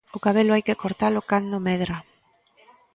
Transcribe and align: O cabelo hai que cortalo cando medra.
O 0.17 0.19
cabelo 0.25 0.53
hai 0.53 0.63
que 0.67 0.79
cortalo 0.83 1.21
cando 1.31 1.63
medra. 1.67 1.97